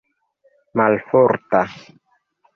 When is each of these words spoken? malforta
malforta 0.77 1.61